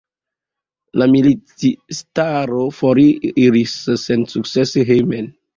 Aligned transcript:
La 1.01 1.07
militistaro 1.11 2.63
foriris 2.79 3.77
sensukcese 4.07 4.89
hejmen. 4.93 5.33